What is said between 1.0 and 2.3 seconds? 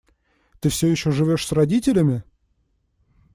живешь с родителями?